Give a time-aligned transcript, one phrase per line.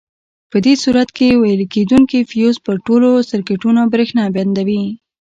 [0.51, 4.83] په دې صورت کې ویلې کېدونکي فیوز پر ټولو سرکټونو برېښنا بندوي.